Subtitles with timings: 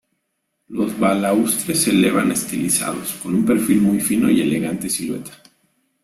[0.69, 5.29] Los balaustres se elevan estilizados, con un perfil muy fino y elegante silueta.